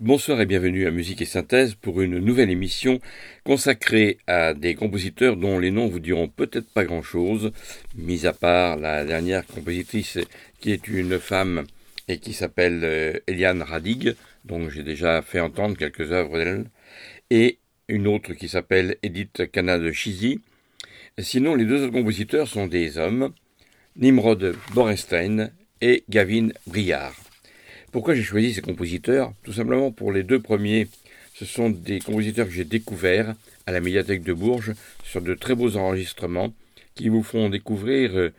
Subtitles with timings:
[0.00, 3.00] Bonsoir et bienvenue à Musique et Synthèse pour une nouvelle émission
[3.44, 7.52] consacrée à des compositeurs dont les noms vous diront peut-être pas grand-chose,
[7.96, 10.16] mis à part la dernière compositrice
[10.58, 11.66] qui est une femme
[12.08, 14.14] et qui s'appelle euh, Eliane Radig,
[14.46, 16.70] dont j'ai déjà fait entendre quelques œuvres d'elle,
[17.28, 20.40] et une autre qui s'appelle Edith Canade Chizy.
[21.18, 23.34] Sinon, les deux autres compositeurs sont des hommes,
[23.96, 25.50] Nimrod Borenstein
[25.82, 27.29] et Gavin Briard.
[27.92, 30.86] Pourquoi j'ai choisi ces compositeurs Tout simplement pour les deux premiers,
[31.34, 33.34] ce sont des compositeurs que j'ai découverts
[33.66, 36.52] à la médiathèque de Bourges sur de très beaux enregistrements
[36.94, 38.32] qui vous font découvrir euh,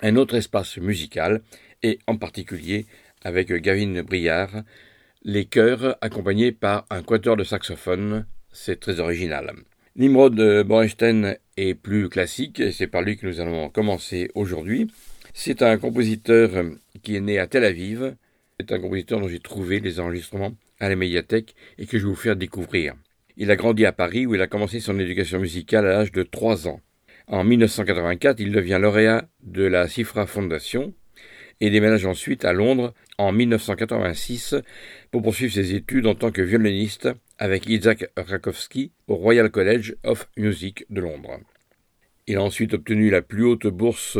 [0.00, 1.42] un autre espace musical
[1.82, 2.86] et en particulier
[3.22, 4.62] avec Gavin Briard,
[5.24, 9.52] les chœurs accompagnés par un quatuor de saxophone, c'est très original.
[9.96, 14.90] Nimrod Borenstein est plus classique et c'est par lui que nous allons commencer aujourd'hui.
[15.34, 16.64] C'est un compositeur
[17.02, 18.14] qui est né à Tel Aviv,
[18.58, 22.08] c'est un compositeur dont j'ai trouvé les enregistrements à la médiathèque et que je vais
[22.08, 22.94] vous faire découvrir.
[23.36, 26.22] Il a grandi à Paris où il a commencé son éducation musicale à l'âge de
[26.22, 26.80] 3 ans.
[27.26, 30.94] En 1984, il devient lauréat de la Cifra Foundation
[31.60, 34.54] et déménage ensuite à Londres en 1986
[35.10, 40.28] pour poursuivre ses études en tant que violoniste avec Isaac Rakowski au Royal College of
[40.38, 41.40] Music de Londres.
[42.26, 44.18] Il a ensuite obtenu la plus haute bourse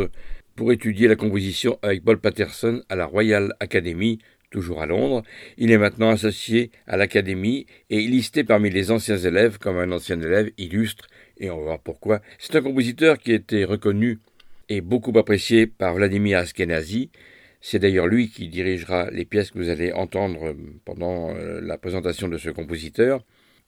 [0.57, 4.17] pour étudier la composition avec Paul Patterson à la Royal Academy,
[4.49, 5.23] toujours à Londres.
[5.57, 10.19] Il est maintenant associé à l'Académie et listé parmi les anciens élèves comme un ancien
[10.19, 11.07] élève illustre,
[11.37, 12.21] et on va voir pourquoi.
[12.39, 14.17] C'est un compositeur qui a été reconnu
[14.67, 17.11] et beaucoup apprécié par Vladimir Askenazi.
[17.61, 22.27] C'est d'ailleurs lui qui dirigera les pièces que vous allez entendre pendant euh, la présentation
[22.27, 23.23] de ce compositeur.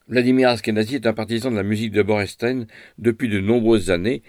[0.08, 2.66] Vladimir Askenazi est un partisan de la musique de Borenstein
[2.98, 4.22] depuis de nombreuses années,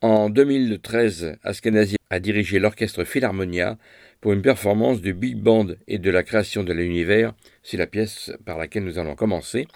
[0.00, 3.78] en 2013, Askenazi a dirigé l'orchestre Philharmonia
[4.20, 8.32] pour une performance du Big Band et de la création de l'univers, c'est la pièce
[8.44, 9.66] par laquelle nous allons commencer.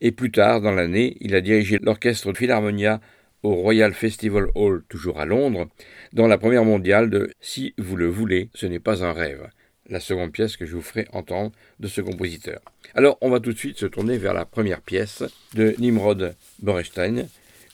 [0.00, 3.00] Et plus tard dans l'année, il a dirigé l'orchestre Philharmonia
[3.42, 5.68] au Royal Festival Hall, toujours à Londres,
[6.12, 9.48] dans la première mondiale de Si vous le voulez, ce n'est pas un rêve,
[9.88, 12.60] la seconde pièce que je vous ferai entendre de ce compositeur.
[12.94, 15.22] Alors, on va tout de suite se tourner vers la première pièce
[15.54, 17.28] de Nimrod Borenstein,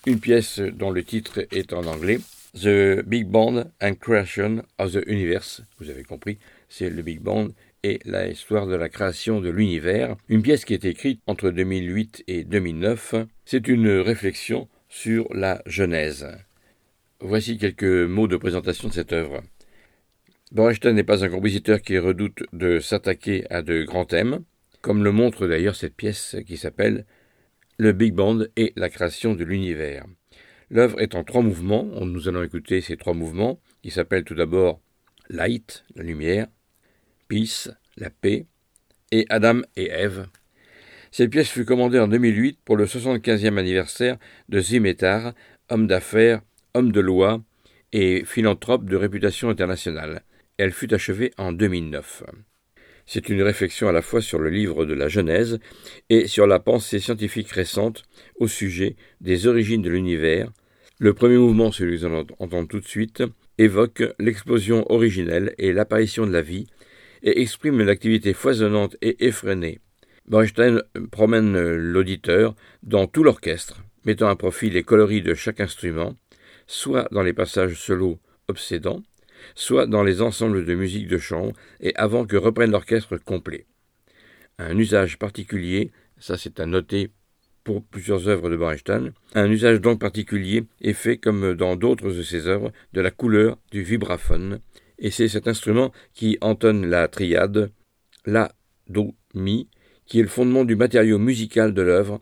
[0.07, 2.21] une pièce dont le titre est en anglais,
[2.55, 5.63] The Big Band and Creation of the Universe.
[5.79, 7.49] Vous avez compris, c'est le Big Band
[7.83, 10.17] et l'histoire de la création de l'univers.
[10.29, 13.17] Une pièce qui est écrite entre 2008 et 2009.
[13.45, 16.29] C'est une réflexion sur la Genèse.
[17.21, 19.43] Voici quelques mots de présentation de cette œuvre.
[20.53, 24.45] Borenstein n'est pas un compositeur qui redoute de s'attaquer à de grands thèmes,
[24.81, 27.05] comme le montre d'ailleurs cette pièce qui s'appelle
[27.79, 30.07] le Big Band et la création de l'univers.
[30.71, 31.85] L'œuvre est en trois mouvements.
[31.85, 34.81] Nous allons écouter ces trois mouvements qui s'appellent tout d'abord
[35.29, 36.47] Light, la lumière,
[37.29, 38.47] Peace, la paix,
[39.13, 40.27] et Adam et Ève.
[41.11, 44.17] Cette pièce fut commandée en 2008 pour le 75e anniversaire
[44.49, 45.35] de Zimetar,
[45.69, 46.43] homme d'affaires,
[46.75, 47.43] homme de loi
[47.93, 50.23] et philanthrope de réputation internationale.
[50.59, 52.25] Elle fut achevée en 2009.
[53.07, 55.61] C'est une réflexion à la fois sur le livre de la Genèse
[56.11, 58.03] et sur la pensée scientifique récente
[58.41, 60.51] au sujet des origines de l'univers.
[60.99, 63.23] Le premier mouvement, celui que nous entendons tout de suite,
[63.59, 66.67] évoque l'explosion originelle et l'apparition de la vie
[67.23, 69.79] et exprime l'activité foisonnante et effrénée.
[70.29, 70.83] Bernstein
[71.13, 76.17] promène l'auditeur dans tout l'orchestre, mettant à profit les coloris de chaque instrument,
[76.67, 78.19] soit dans les passages solos
[78.49, 79.03] obsédants,
[79.55, 83.67] soit dans les ensembles de musique de chambre, et avant que reprenne l'orchestre complet.
[84.59, 87.11] Un usage particulier, ça c'est à noter
[87.65, 92.23] pour plusieurs œuvres de Bernstein, un usage donc particulier est fait, comme dans d'autres de
[92.23, 94.61] ses œuvres, de la couleur du vibraphone,
[94.99, 97.71] et c'est cet instrument qui entonne la triade
[98.25, 98.53] La,
[98.89, 99.69] Do, Mi,
[100.07, 102.21] qui est le fondement du matériau musical de l'œuvre.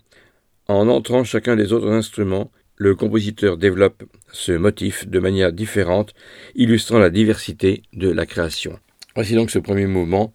[0.67, 6.15] En entrant chacun des autres instruments, le compositeur développe ce motif de manière différente,
[6.55, 8.79] illustrant la diversité de la création.
[9.15, 10.33] Voici donc ce premier mouvement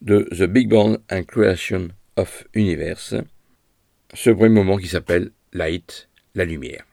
[0.00, 3.14] de The Big Bang and Creation of Universe,
[4.14, 6.84] ce premier moment qui s'appelle Light, la lumière.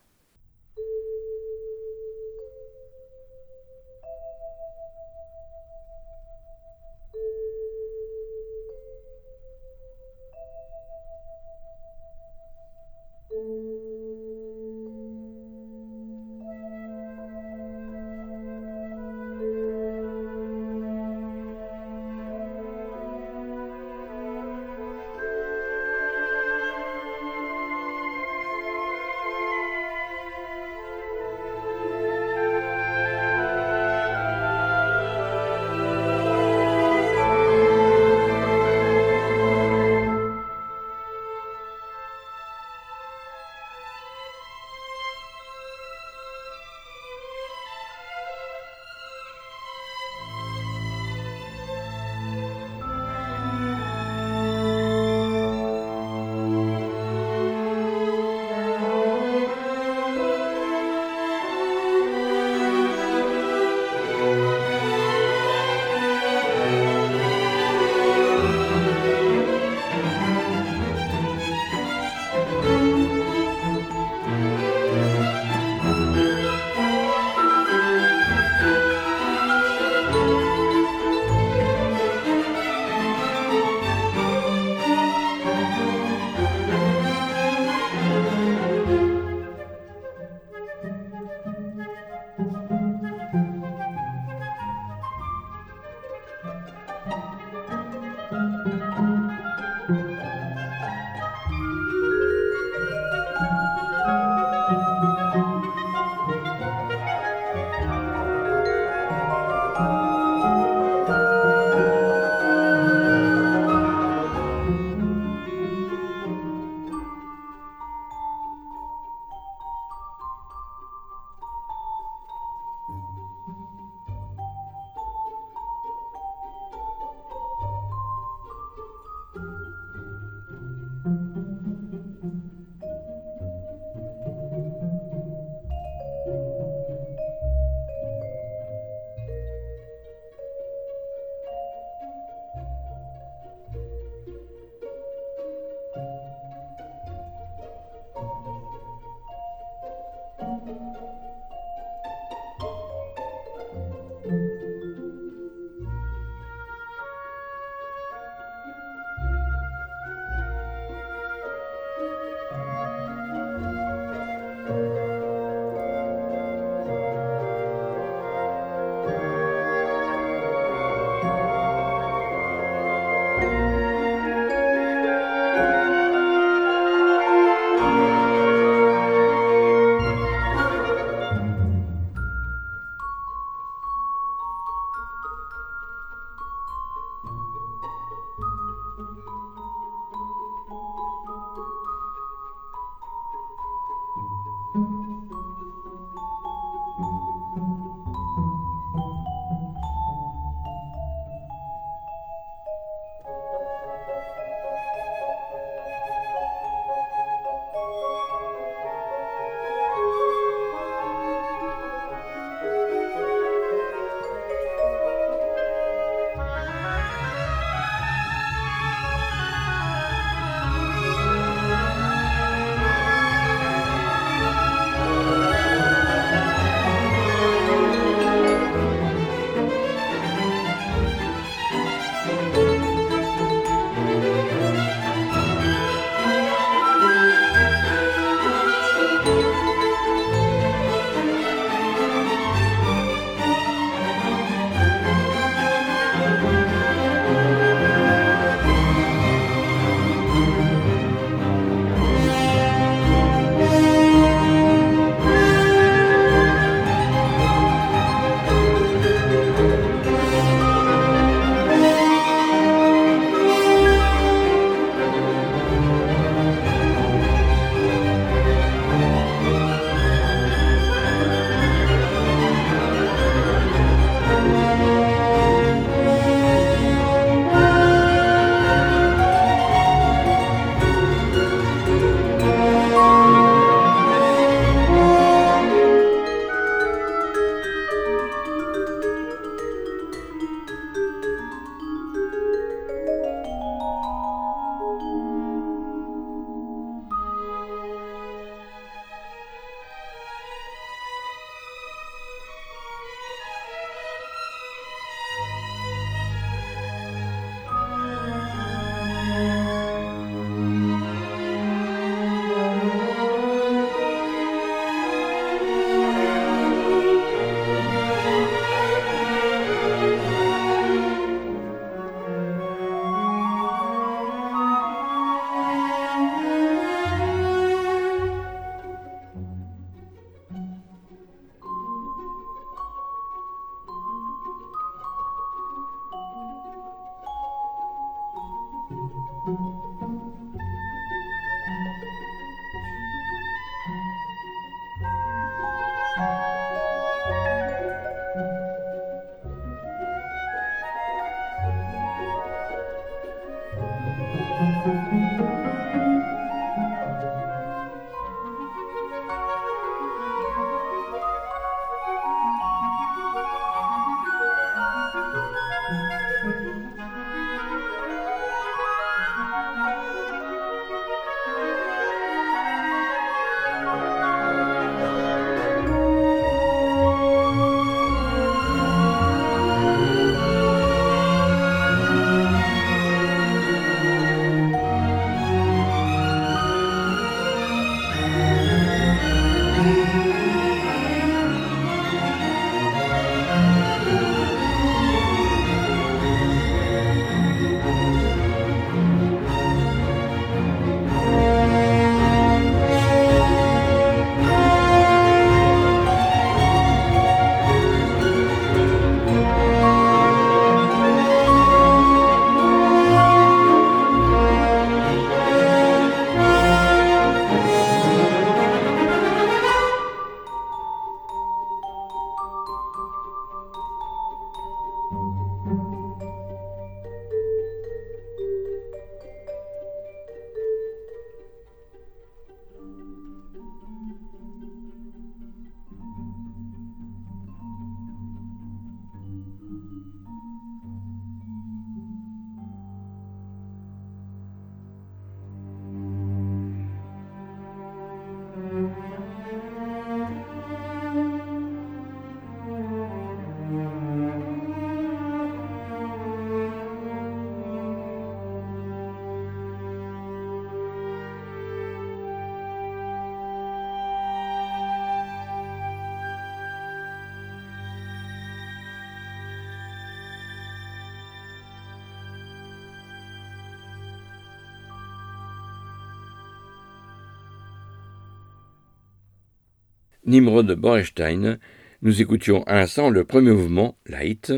[480.29, 481.57] Nimrod Borenstein,
[482.03, 484.53] nous écoutions à l'instant le premier mouvement, Light,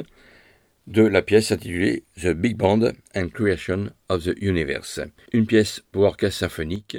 [0.88, 5.00] de la pièce intitulée The Big Band and Creation of the Universe,
[5.32, 6.98] une pièce pour orchestre symphonique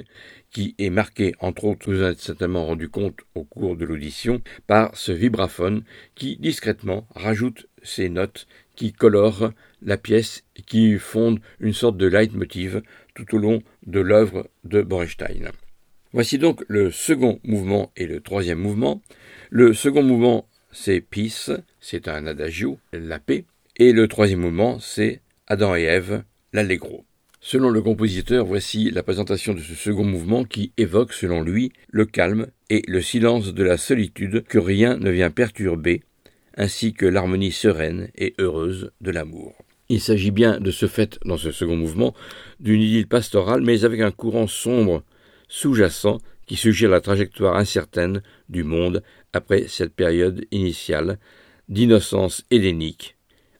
[0.50, 4.40] qui est marquée, entre autres, vous en êtes certainement rendu compte au cours de l'audition,
[4.66, 9.52] par ce vibraphone qui discrètement rajoute ces notes qui colorent
[9.82, 12.80] la pièce et qui fondent une sorte de leitmotiv
[13.14, 15.52] tout au long de l'œuvre de Borenstein.
[16.14, 19.00] Voici donc le second mouvement et le troisième mouvement.
[19.48, 21.50] Le second mouvement, c'est Peace,
[21.80, 23.46] c'est un adagio, la paix.
[23.78, 27.06] Et le troisième mouvement, c'est Adam et Ève, l'allegro.
[27.40, 32.04] Selon le compositeur, voici la présentation de ce second mouvement qui évoque, selon lui, le
[32.04, 36.02] calme et le silence de la solitude que rien ne vient perturber,
[36.58, 39.54] ainsi que l'harmonie sereine et heureuse de l'amour.
[39.88, 42.14] Il s'agit bien de ce fait, dans ce second mouvement,
[42.60, 45.02] d'une idylle pastorale, mais avec un courant sombre
[45.52, 49.02] sous-jacent qui suggère la trajectoire incertaine du monde
[49.34, 51.18] après cette période initiale
[51.68, 53.16] d'innocence hélénique.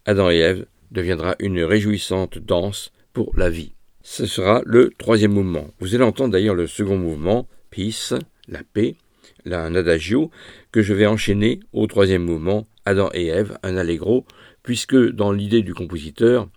[0.06, 3.75] Adam et Ève deviendra une réjouissante danse pour la vie.
[4.02, 5.68] Ce sera le troisième mouvement.
[5.80, 8.14] Vous allez entendre d'ailleurs le second mouvement, Peace,
[8.49, 8.96] la paix,
[9.44, 10.30] là un adagio,
[10.72, 14.25] que je vais enchaîner au troisième mouvement, Adam et Ève, un allegro,
[14.62, 16.49] puisque dans l'idée du compositeur,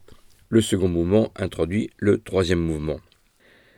[0.47, 3.01] le second mouvement introduit le troisième mouvement.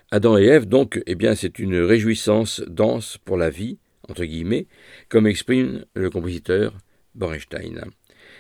[0.09, 4.67] Adam et Ève, donc, eh bien, c'est une réjouissance dense pour la vie, entre guillemets,
[5.09, 6.73] comme exprime le compositeur
[7.13, 7.81] Borenstein.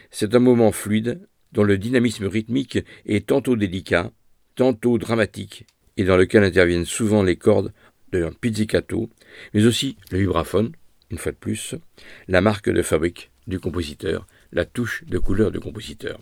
[0.09, 1.19] C'est un moment fluide,
[1.51, 4.11] dont le dynamisme rythmique est tantôt délicat,
[4.55, 5.65] tantôt dramatique,
[5.97, 7.73] et dans lequel interviennent souvent les cordes
[8.13, 9.09] d'un pizzicato,
[9.53, 10.71] mais aussi le vibraphone,
[11.11, 11.75] une fois de plus,
[12.29, 16.21] la marque de fabrique du compositeur, la touche de couleur du compositeur.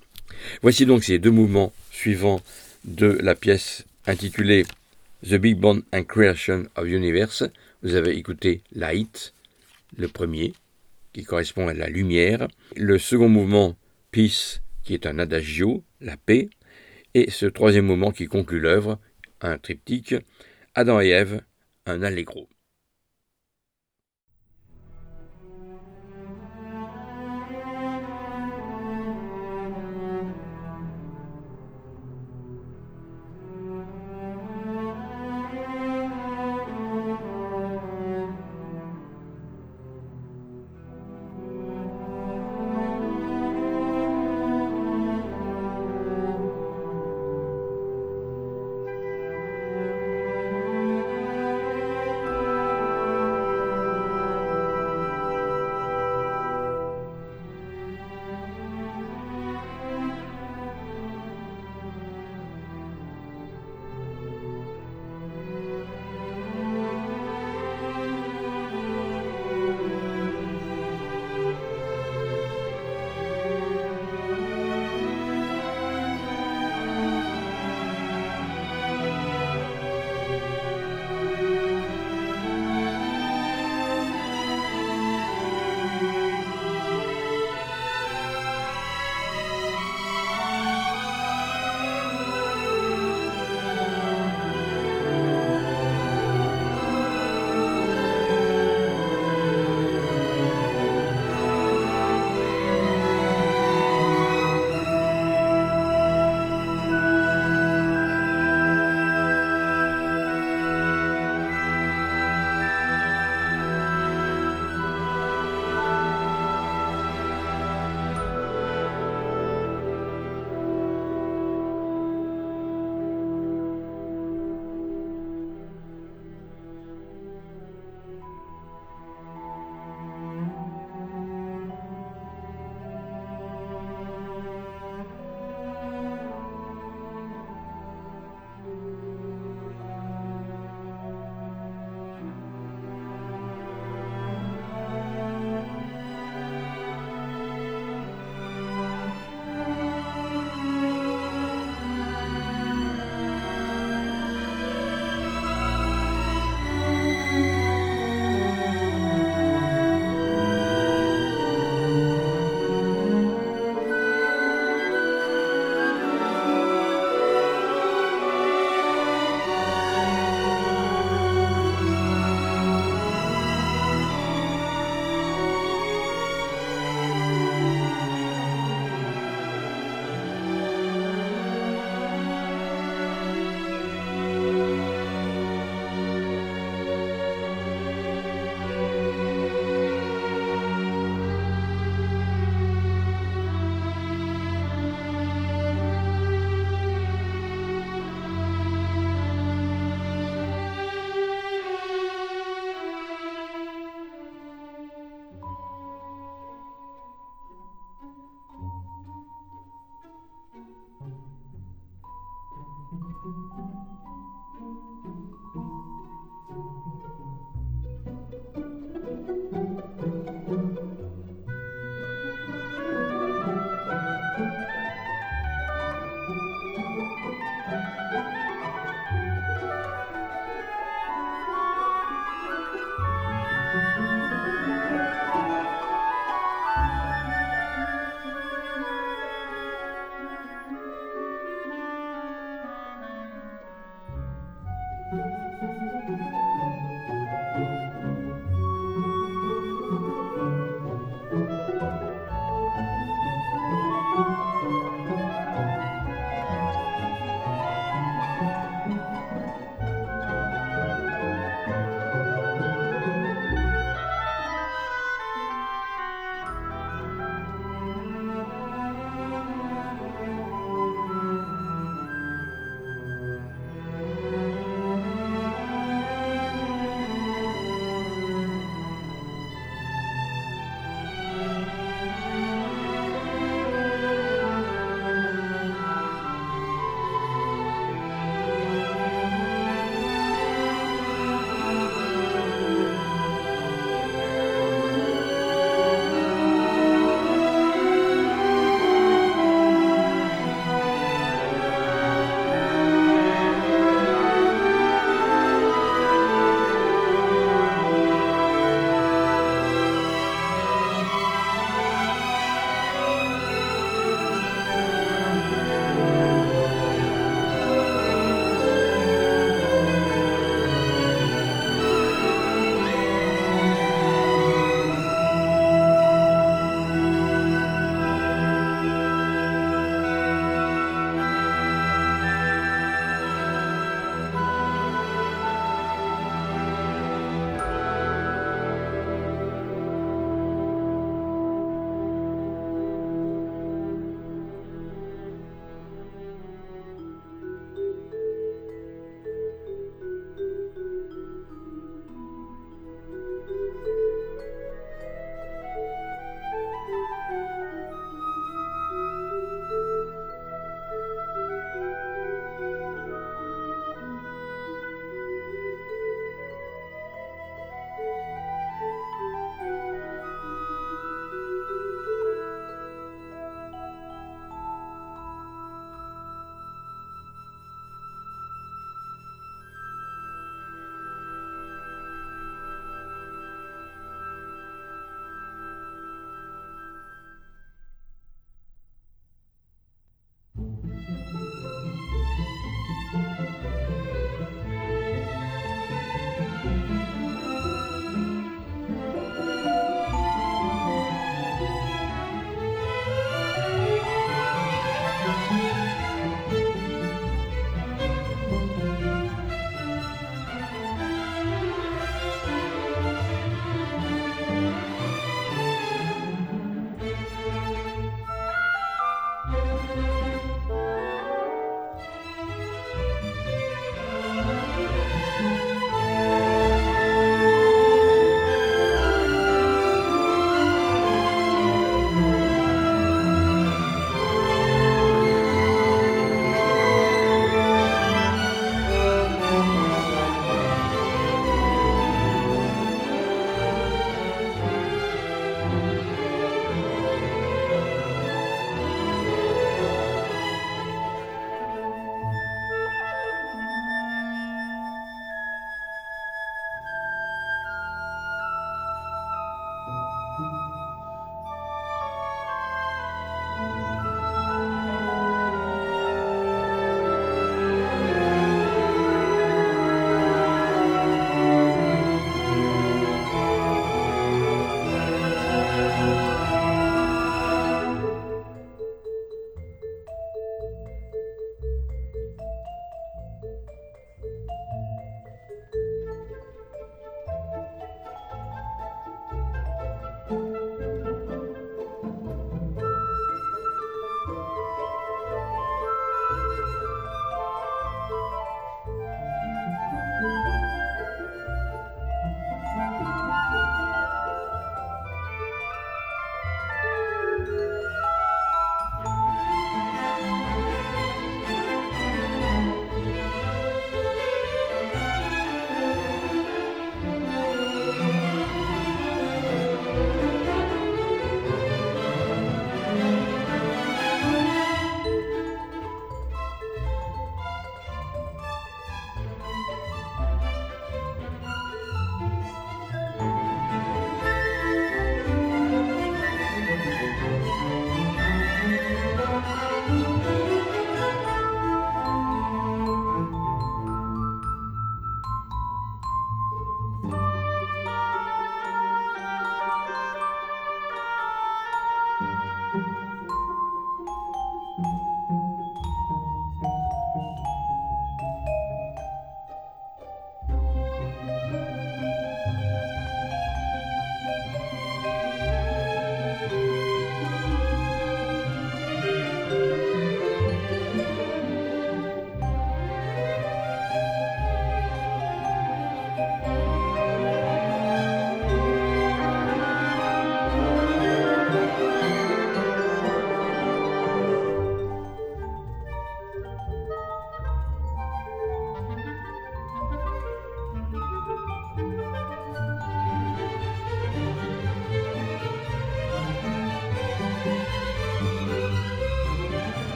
[0.63, 2.41] Voici donc ces deux mouvements suivants
[2.83, 4.65] de la pièce intitulée
[5.27, 7.43] The Big Bang and Creation of Universe.
[7.81, 9.33] Vous avez écouté Light,
[9.97, 10.53] le premier,
[11.13, 12.47] qui correspond à la lumière.
[12.75, 13.75] Le second mouvement,
[14.11, 16.49] Peace, qui est un adagio, la paix.
[17.15, 18.99] Et ce troisième mouvement qui conclut l'œuvre,
[19.41, 20.13] un triptyque,
[20.75, 21.41] Adam et Ève,
[21.87, 22.47] un allegro.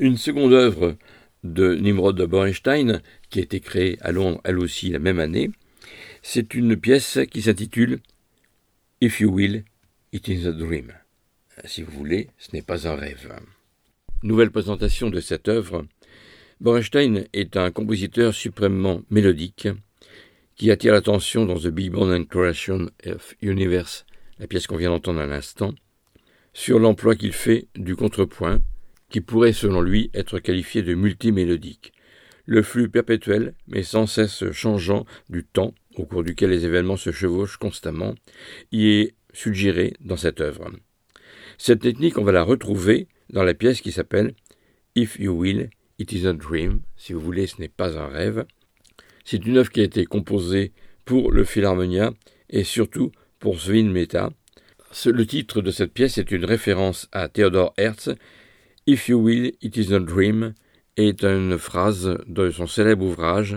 [0.00, 0.96] Une seconde œuvre
[1.44, 5.50] de Nimrod de Borenstein, qui a été créée à Londres elle aussi la même année,
[6.22, 8.00] c'est une pièce qui s'intitule
[9.02, 9.62] If You Will,
[10.14, 10.94] It Is a Dream.
[11.66, 13.30] Si vous voulez, ce n'est pas un rêve.
[14.22, 15.84] Nouvelle présentation de cette œuvre.
[16.62, 19.68] Borenstein est un compositeur suprêmement mélodique
[20.56, 24.06] qui attire l'attention dans The Big Bang and Creation of Universe,
[24.38, 25.74] la pièce qu'on vient d'entendre à l'instant,
[26.54, 28.62] sur l'emploi qu'il fait du contrepoint,
[29.10, 31.92] qui pourrait selon lui être qualifié de multimélodique.
[32.46, 37.12] Le flux perpétuel, mais sans cesse changeant du temps au cours duquel les événements se
[37.12, 38.14] chevauchent constamment,
[38.72, 40.70] y est suggéré dans cette œuvre.
[41.58, 44.34] Cette technique, on va la retrouver dans la pièce qui s'appelle
[44.96, 46.80] If You Will, It Is a Dream.
[46.96, 48.46] Si vous voulez, ce n'est pas un rêve.
[49.24, 50.72] C'est une œuvre qui a été composée
[51.04, 52.12] pour le Philharmonia
[52.48, 54.30] et surtout pour Svin Mehta.
[55.06, 58.10] Le titre de cette pièce est une référence à Theodore Hertz.
[58.92, 60.52] If You Will, It Is a Dream
[60.96, 63.56] est une phrase de son célèbre ouvrage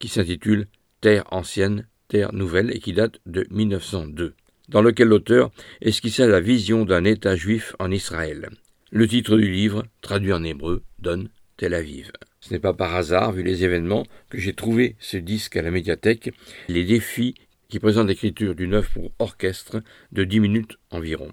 [0.00, 0.66] qui s'intitule
[1.00, 4.34] Terre ancienne, Terre nouvelle et qui date de 1902,
[4.70, 8.50] dans lequel l'auteur esquissa la vision d'un État juif en Israël.
[8.90, 12.10] Le titre du livre, traduit en hébreu, donne Tel Aviv.
[12.40, 15.70] Ce n'est pas par hasard, vu les événements, que j'ai trouvé ce disque à la
[15.70, 16.34] médiathèque,
[16.66, 17.36] les défis
[17.68, 21.30] qui présentent l'écriture d'une œuvre pour orchestre de dix minutes environ.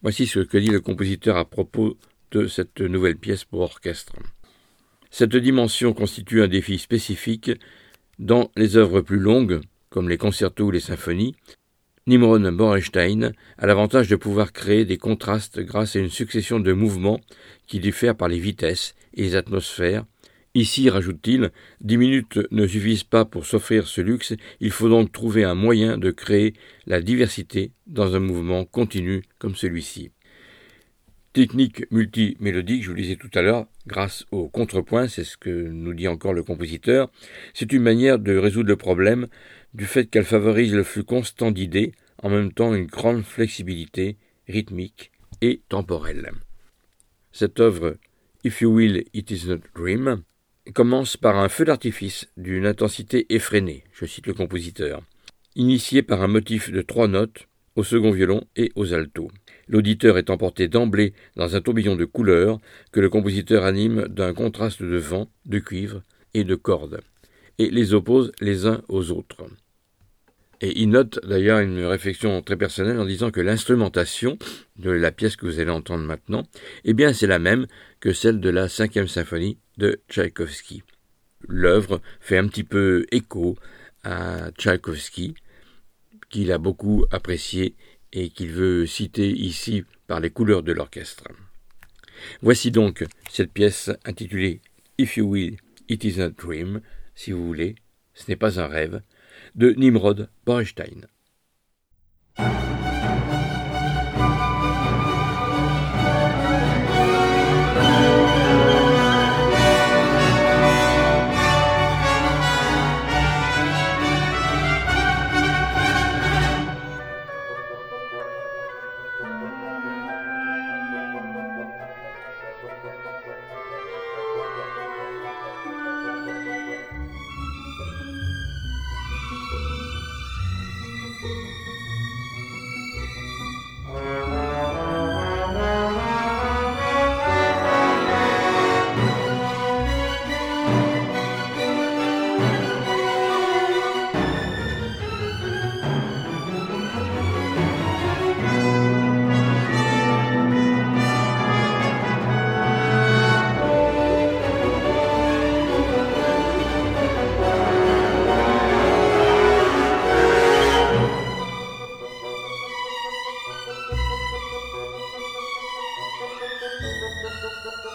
[0.00, 1.98] Voici ce que dit le compositeur à propos
[2.48, 4.14] cette nouvelle pièce pour orchestre.
[5.10, 7.50] Cette dimension constitue un défi spécifique
[8.18, 11.34] dans les œuvres plus longues, comme les concertos ou les symphonies,
[12.06, 17.18] Nimrod Borenstein a l'avantage de pouvoir créer des contrastes grâce à une succession de mouvements
[17.66, 20.04] qui diffèrent par les vitesses et les atmosphères.
[20.54, 25.44] Ici, rajoute-t-il, dix minutes ne suffisent pas pour s'offrir ce luxe, il faut donc trouver
[25.44, 26.52] un moyen de créer
[26.86, 30.10] la diversité dans un mouvement continu comme celui-ci.
[31.34, 35.50] Technique multimélodique, je vous le disais tout à l'heure, grâce au contrepoint, c'est ce que
[35.50, 37.10] nous dit encore le compositeur,
[37.54, 39.26] c'est une manière de résoudre le problème
[39.74, 41.90] du fait qu'elle favorise le flux constant d'idées,
[42.22, 44.16] en même temps une grande flexibilité
[44.46, 46.30] rythmique et temporelle.
[47.32, 47.96] Cette œuvre,
[48.44, 50.22] If You Will, It Is Not Dream,
[50.72, 55.02] commence par un feu d'artifice d'une intensité effrénée, je cite le compositeur,
[55.56, 59.32] initié par un motif de trois notes, au second violon et aux altos.
[59.68, 62.58] L'auditeur est emporté d'emblée dans un tourbillon de couleurs
[62.92, 66.02] que le compositeur anime d'un contraste de vent, de cuivre
[66.34, 67.00] et de cordes,
[67.58, 69.46] et les oppose les uns aux autres.
[70.60, 74.38] Et il note d'ailleurs une réflexion très personnelle en disant que l'instrumentation
[74.76, 76.44] de la pièce que vous allez entendre maintenant,
[76.84, 77.66] eh bien c'est la même
[78.00, 80.82] que celle de la cinquième symphonie de Tchaïkovski.
[81.48, 83.56] L'œuvre fait un petit peu écho
[84.04, 85.34] à Tchaïkovski,
[86.30, 87.74] qu'il a beaucoup apprécié
[88.14, 91.24] et qu'il veut citer ici par les couleurs de l'orchestre.
[92.40, 94.60] Voici donc cette pièce intitulée
[94.98, 95.56] If You Will,
[95.88, 96.80] It Is a Dream,
[97.14, 97.74] si vous voulez,
[98.14, 99.02] ce n'est pas un rêve,
[99.56, 101.06] de Nimrod Borstein.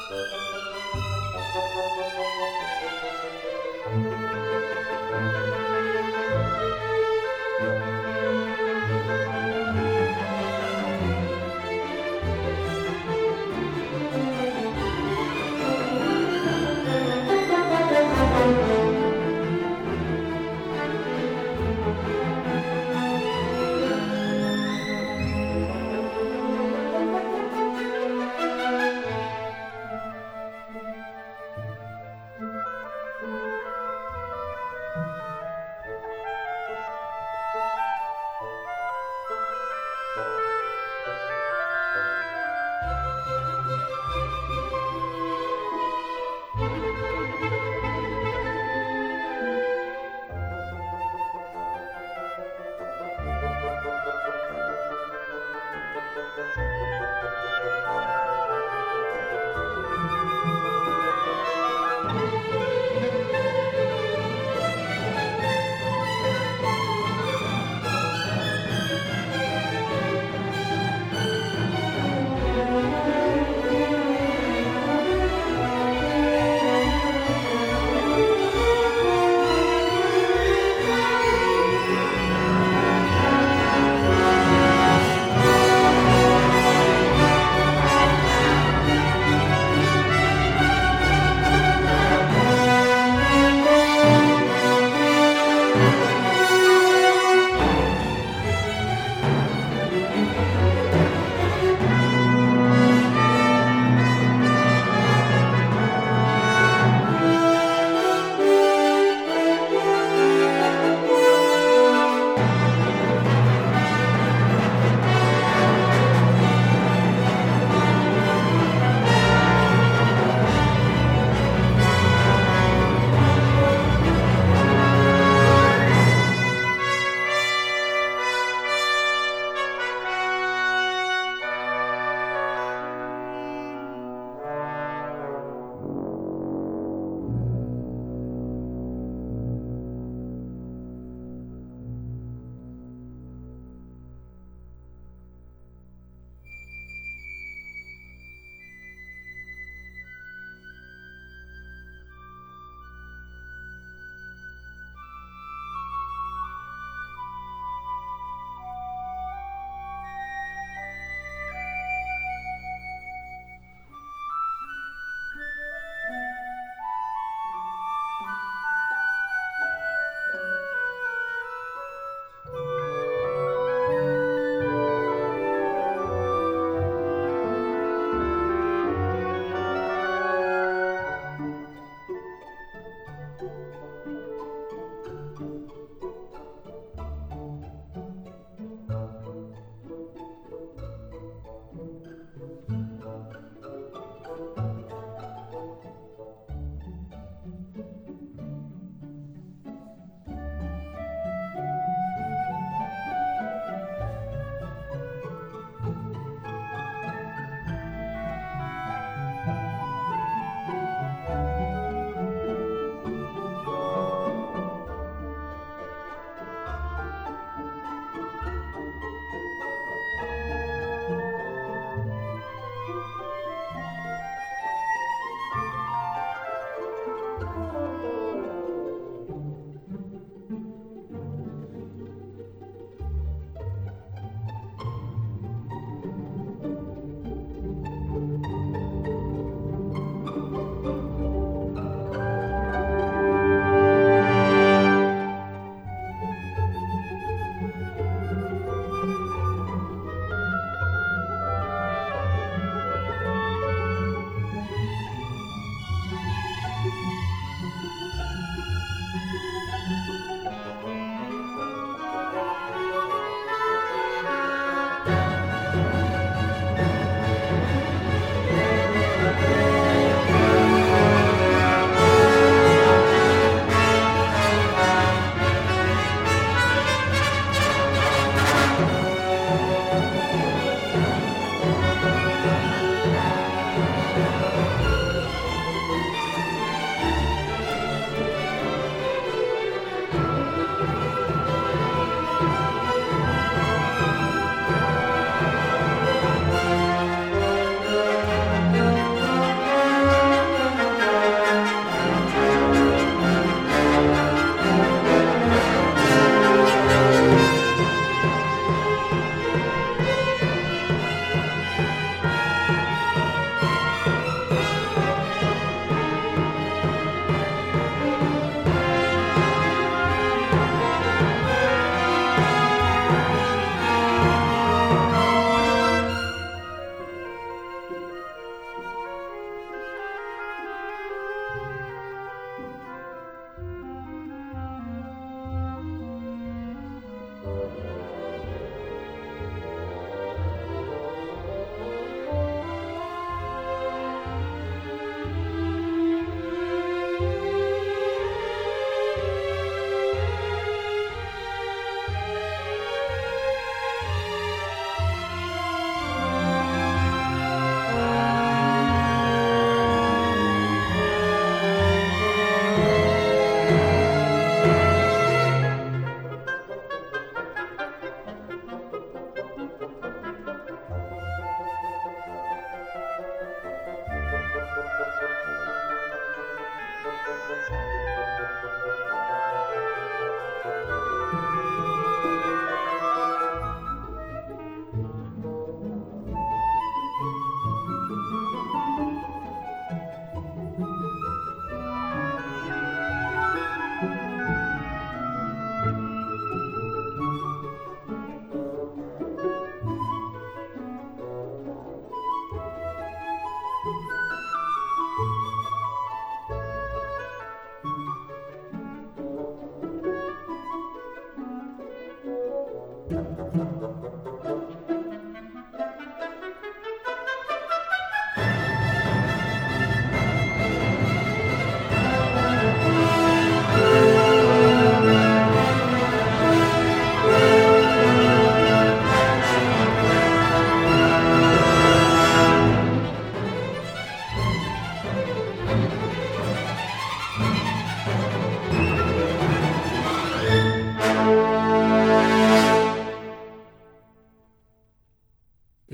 [0.09, 0.33] Thank
[5.33, 5.38] you.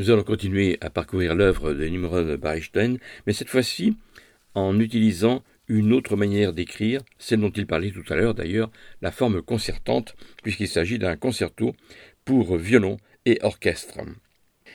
[0.05, 3.97] Nous allons continuer à parcourir l'œuvre de Nimrod Baristein, mais cette fois-ci
[4.53, 8.69] en utilisant une autre manière d'écrire, celle dont il parlait tout à l'heure d'ailleurs,
[9.01, 11.75] la forme concertante, puisqu'il s'agit d'un concerto
[12.23, 13.97] pour violon et orchestre.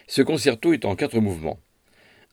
[0.09, 1.61] Ce concerto est en quatre mouvements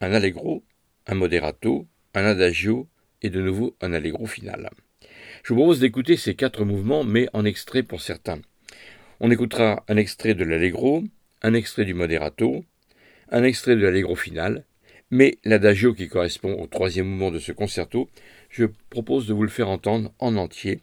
[0.02, 0.64] un allegro,
[1.06, 1.86] un moderato,
[2.16, 2.88] un adagio
[3.22, 4.72] et de nouveau un allegro final.
[5.44, 8.42] Je vous propose d'écouter ces quatre mouvements, mais en extrait pour certains.
[9.20, 11.04] On écoutera un extrait de l'allegro,
[11.44, 12.66] un extrait du moderato,
[13.32, 14.66] un extrait de l'allegro final,
[15.10, 18.10] mais l'adagio qui correspond au troisième mouvement de ce concerto,
[18.50, 20.82] je propose de vous le faire entendre en entier,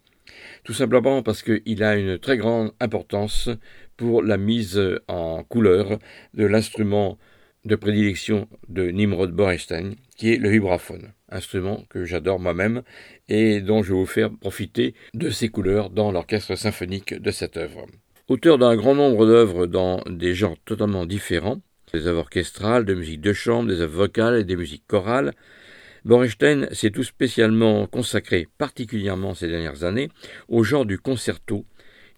[0.64, 3.50] tout simplement parce qu'il a une très grande importance
[3.96, 5.98] pour la mise en couleur
[6.34, 7.18] de l'instrument
[7.64, 12.82] de prédilection de Nimrod Borenstein, qui est le vibraphone, instrument que j'adore moi-même
[13.28, 17.56] et dont je vais vous faire profiter de ses couleurs dans l'orchestre symphonique de cette
[17.56, 17.86] œuvre.
[18.28, 21.60] Auteur d'un grand nombre d'œuvres dans des genres totalement différents,
[21.94, 25.32] des œuvres orchestrales, de musique de chambre, des œuvres vocales et des musiques chorales,
[26.04, 30.10] Borenstein s'est tout spécialement consacré, particulièrement ces dernières années,
[30.48, 31.64] au genre du concerto.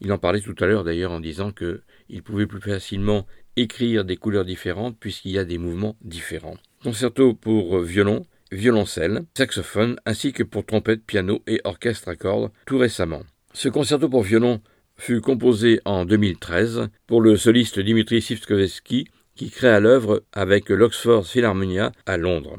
[0.01, 4.17] Il en parlait tout à l'heure d'ailleurs en disant qu'il pouvait plus facilement écrire des
[4.17, 6.57] couleurs différentes puisqu'il y a des mouvements différents.
[6.83, 12.79] Concerto pour violon, violoncelle, saxophone, ainsi que pour trompette, piano et orchestre à cordes tout
[12.79, 13.23] récemment.
[13.55, 14.61] Ce concerto pour violon
[14.97, 19.07] fut composé en 2013 pour le soliste Dimitri Sivkovetsky
[19.37, 22.57] qui créa l'œuvre avec l'Oxford Philharmonia à Londres.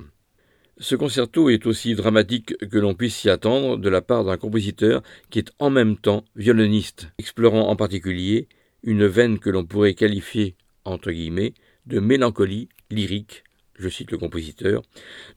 [0.78, 5.02] Ce concerto est aussi dramatique que l'on puisse s'y attendre de la part d'un compositeur
[5.30, 8.48] qui est en même temps violoniste, explorant en particulier
[8.84, 10.56] une veine que l'on pourrait qualifier
[10.88, 11.54] entre guillemets,
[11.86, 13.44] de mélancolie lyrique,
[13.78, 14.82] je cite le compositeur,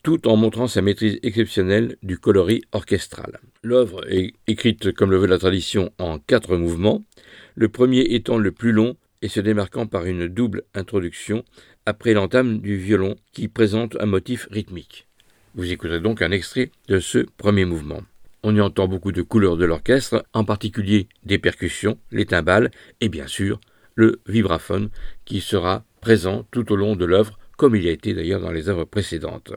[0.02, 3.38] tout en montrant sa maîtrise exceptionnelle du coloris orchestral.
[3.62, 7.04] L'œuvre est écrite, comme le veut la tradition, en quatre mouvements,
[7.54, 11.44] le premier étant le plus long et se démarquant par une double introduction
[11.86, 15.06] après l'entame du violon qui présente un motif rythmique.
[15.54, 18.02] Vous écouterez donc un extrait de ce premier mouvement.
[18.42, 23.08] On y entend beaucoup de couleurs de l'orchestre, en particulier des percussions, les timbales et
[23.08, 23.60] bien sûr
[23.94, 24.88] le vibraphone,
[25.26, 28.70] qui sera présent tout au long de l'œuvre, comme il a été d'ailleurs dans les
[28.70, 29.52] œuvres précédentes.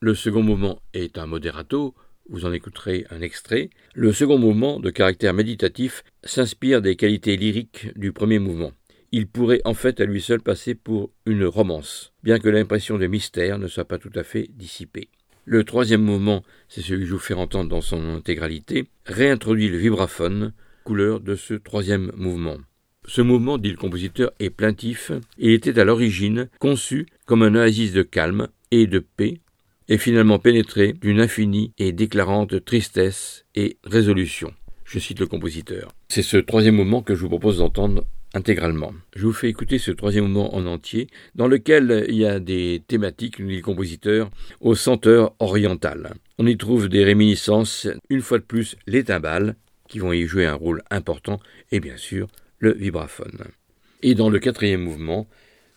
[0.00, 1.94] Le second mouvement est un moderato,
[2.28, 3.70] vous en écouterez un extrait.
[3.94, 8.72] Le second mouvement, de caractère méditatif, s'inspire des qualités lyriques du premier mouvement.
[9.12, 13.06] Il pourrait en fait à lui seul passer pour une romance, bien que l'impression de
[13.06, 15.08] mystère ne soit pas tout à fait dissipée.
[15.44, 19.78] Le troisième mouvement, c'est celui que je vous fais entendre dans son intégralité, réintroduit le
[19.78, 20.52] vibraphone,
[20.84, 22.56] couleur de ce troisième mouvement.
[23.06, 27.92] Ce mouvement, dit le compositeur, est plaintif et était à l'origine conçu comme un oasis
[27.92, 29.40] de calme et de paix,
[29.88, 34.52] et finalement pénétré d'une infinie et déclarante tristesse et résolution.
[34.84, 35.92] Je cite le compositeur.
[36.08, 38.04] C'est ce troisième mouvement que je vous propose d'entendre
[38.36, 38.92] intégralement.
[39.16, 42.82] Je vous fais écouter ce troisième mouvement en entier, dans lequel il y a des
[42.86, 44.30] thématiques, nous dit le compositeur,
[44.60, 46.14] au senteur oriental.
[46.38, 49.56] On y trouve des réminiscences, une fois de plus, les timbales,
[49.88, 51.40] qui vont y jouer un rôle important,
[51.72, 52.28] et bien sûr,
[52.58, 53.44] le vibraphone.
[54.02, 55.26] Et dans le quatrième mouvement,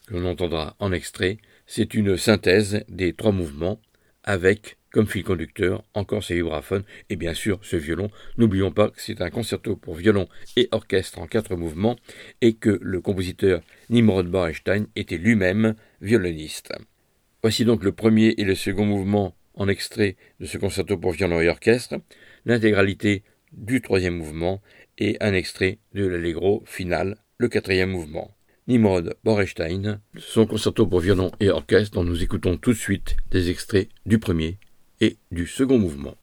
[0.07, 3.80] que l'on entendra en extrait, c'est une synthèse des trois mouvements
[4.24, 8.09] avec comme fil conducteur encore ces vibraphones et bien sûr ce violon.
[8.37, 11.97] N'oublions pas que c'est un concerto pour violon et orchestre en quatre mouvements
[12.41, 16.71] et que le compositeur Nimrod Borenstein était lui-même violoniste.
[17.41, 21.41] Voici donc le premier et le second mouvement en extrait de ce concerto pour violon
[21.41, 21.95] et orchestre,
[22.45, 24.61] l'intégralité du troisième mouvement
[24.97, 28.35] et un extrait de l'allegro final, le quatrième mouvement.
[28.67, 33.49] Nimrod Borestein, son concerto pour violon et orchestre dont nous écoutons tout de suite des
[33.49, 34.59] extraits du premier
[35.02, 36.18] et du second mouvement.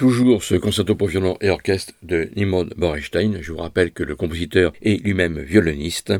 [0.00, 3.42] Toujours ce concerto pour violon et orchestre de Nimrod Borenstein.
[3.42, 6.14] Je vous rappelle que le compositeur est lui-même violoniste.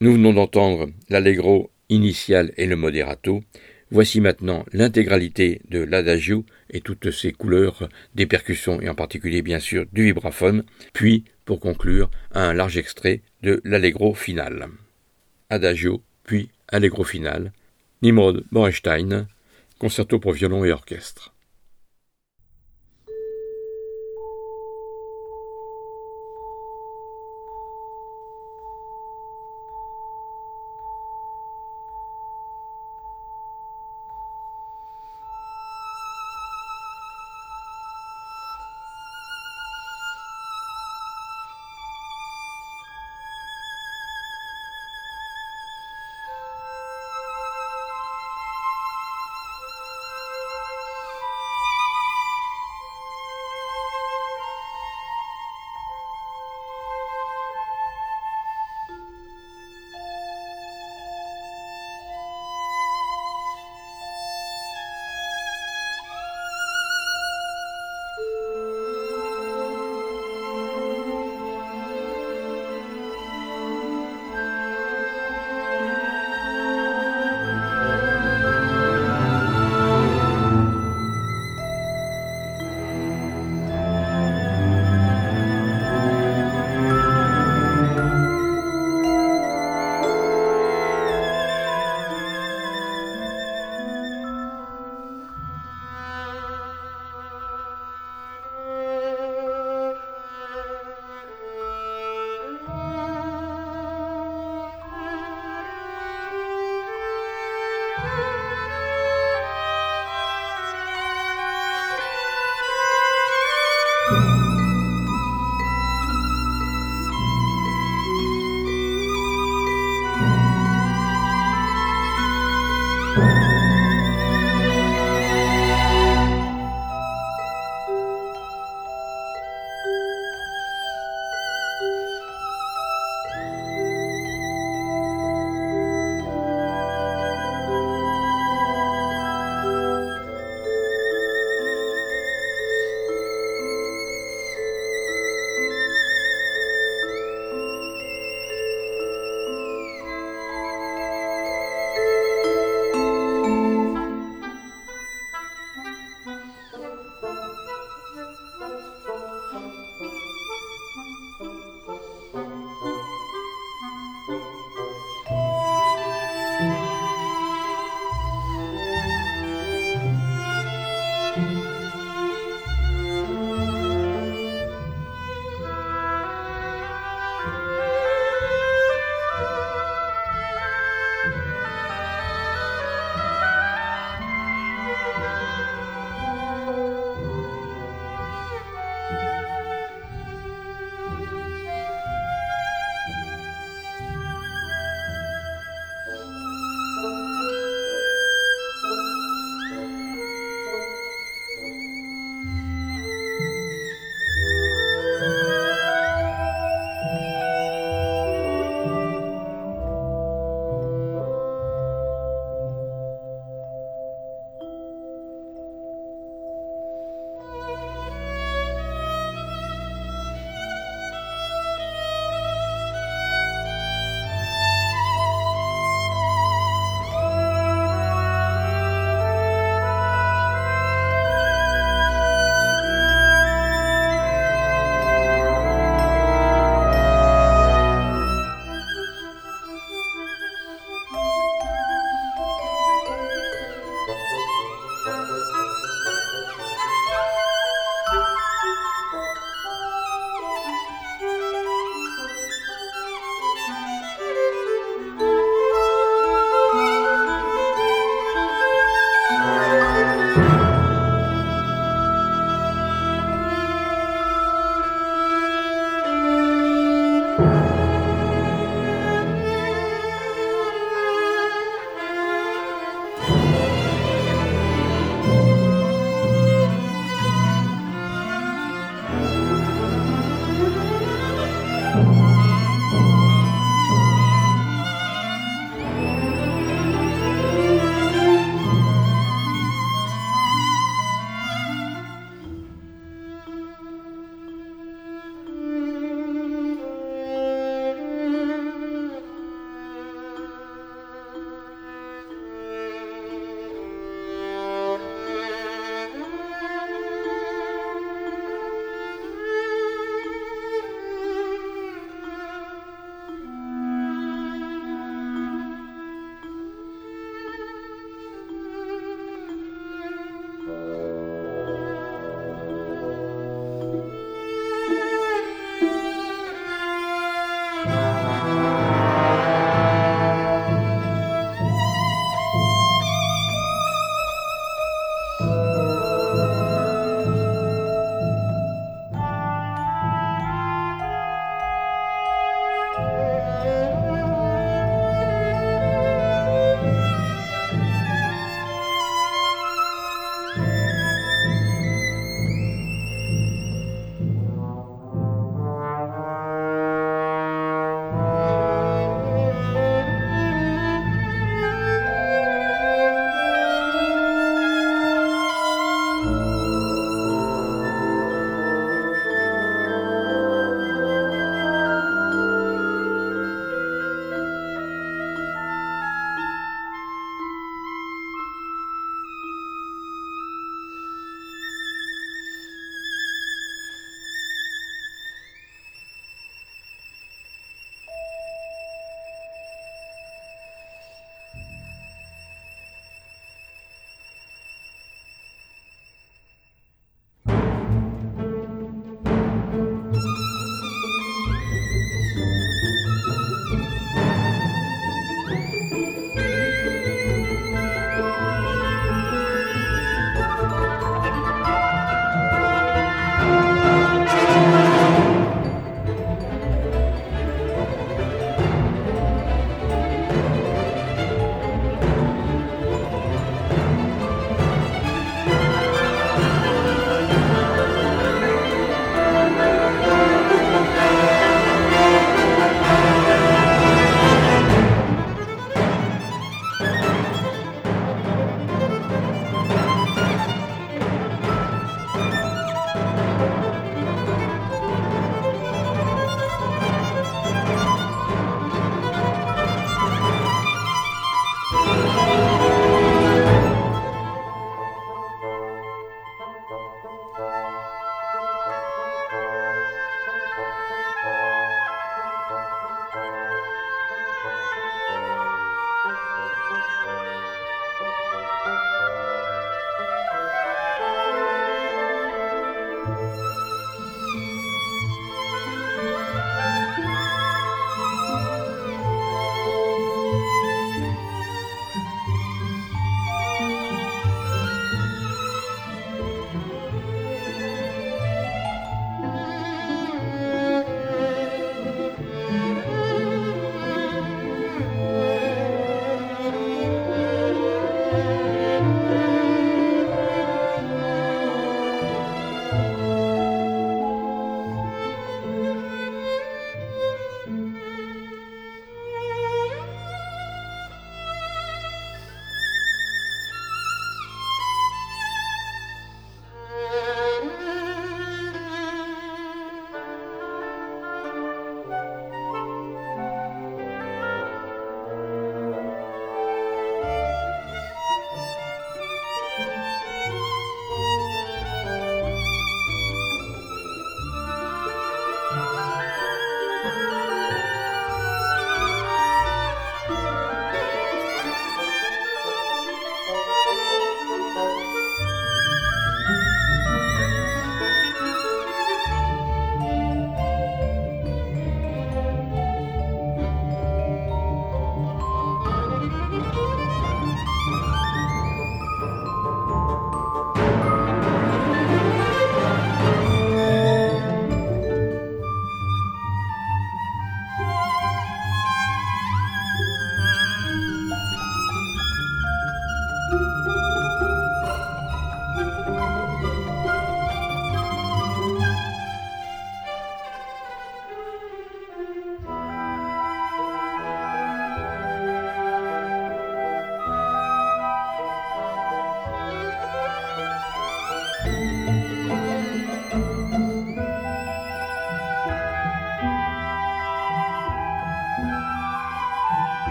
[0.00, 3.44] Nous venons d'entendre l'allegro initial et le moderato.
[3.92, 9.60] Voici maintenant l'intégralité de l'adagio et toutes ses couleurs des percussions et en particulier bien
[9.60, 14.66] sûr du vibraphone, puis pour conclure un large extrait de l'allegro final.
[15.48, 17.52] Adagio, puis allegro final,
[18.02, 19.28] Nimrod Borenstein,
[19.78, 21.32] concerto pour violon et orchestre.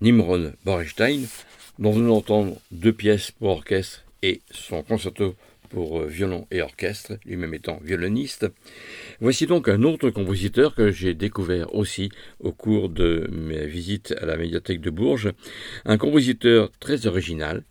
[0.00, 1.26] Nimrod Borenstein,
[1.78, 5.34] dont nous entendons deux pièces pour orchestre et son concerto
[5.68, 8.46] pour euh, violon et orchestre, lui-même étant violoniste.
[9.20, 14.26] Voici donc un autre compositeur que j'ai découvert aussi au cours de mes visites à
[14.26, 15.32] la médiathèque de Bourges,
[15.84, 17.62] un compositeur très original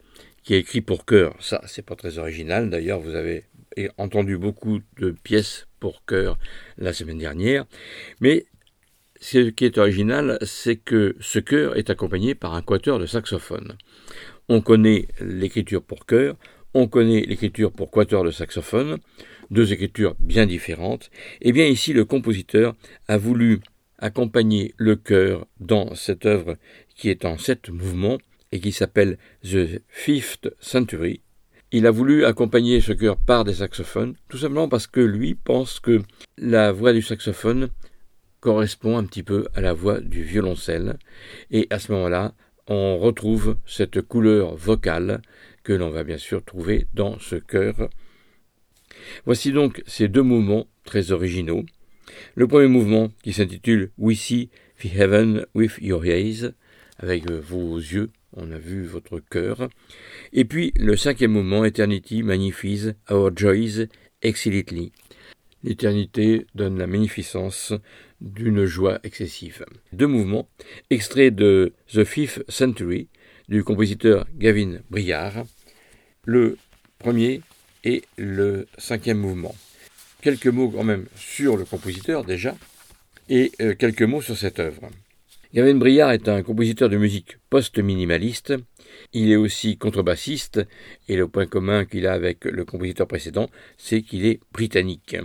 [0.44, 1.36] qui a écrit pour chœur.
[1.40, 2.70] Ça, c'est pas très original.
[2.70, 3.46] D'ailleurs, vous avez
[3.98, 6.38] entendu beaucoup de pièces pour chœur
[6.78, 7.66] la semaine dernière,
[8.20, 8.46] mais
[9.20, 13.76] ce qui est original, c'est que ce chœur est accompagné par un quatuor de saxophone.
[14.48, 16.36] On connaît l'écriture pour chœur,
[16.74, 19.00] on connaît l'écriture pour quatuor de saxophone,
[19.52, 21.10] deux écritures bien différentes.
[21.42, 22.76] Et eh bien ici, le compositeur
[23.08, 23.60] a voulu
[23.98, 26.56] accompagner le chœur dans cette œuvre
[26.96, 28.18] qui est en sept mouvements
[28.52, 31.22] et qui s'appelle The Fifth Century.
[31.72, 35.80] Il a voulu accompagner ce chœur par des saxophones, tout simplement parce que lui pense
[35.80, 36.02] que
[36.38, 37.70] la voix du saxophone
[38.40, 40.98] correspond un petit peu à la voix du violoncelle,
[41.52, 42.34] et à ce moment-là,
[42.68, 45.22] on retrouve cette couleur vocale
[45.64, 47.90] que l'on va bien sûr trouver dans ce chœur.
[49.26, 51.66] Voici donc ces deux mouvements très originaux.
[52.36, 54.50] Le premier mouvement qui s'intitule We See
[54.82, 56.52] the Heaven with Your Eyes,
[56.98, 59.70] avec vos yeux, on a vu votre cœur.
[60.34, 63.88] Et puis le cinquième mouvement, Eternity magnifies our joys
[64.22, 64.92] excellently.
[65.64, 67.74] L'éternité donne la magnificence
[68.22, 69.66] d'une joie excessive.
[69.94, 70.50] Deux mouvements,
[70.90, 73.08] extraits de The Fifth Century
[73.48, 75.46] du compositeur Gavin Briard,
[76.26, 76.58] le
[77.00, 77.42] premier
[77.84, 79.56] et le cinquième mouvement.
[80.22, 82.56] Quelques mots quand même sur le compositeur déjà,
[83.30, 84.90] et euh, quelques mots sur cette œuvre.
[85.52, 88.54] Gavin Briard est un compositeur de musique post-minimaliste.
[89.14, 90.62] Il est aussi contrebassiste,
[91.08, 95.16] et le point commun qu'il a avec le compositeur précédent, c'est qu'il est britannique.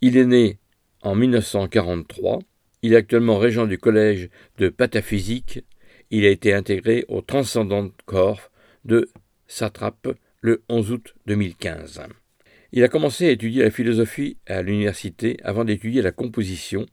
[0.00, 0.59] Il est né
[1.02, 2.40] en 1943.
[2.82, 5.64] Il est actuellement régent du collège de pataphysique.
[6.10, 8.50] Il a été intégré au Transcendent Corps
[8.84, 9.08] de
[9.46, 10.08] Satrap
[10.40, 12.02] le 11 août 2015.
[12.72, 16.86] Il a commencé à étudier la philosophie à l'université avant d'étudier la composition.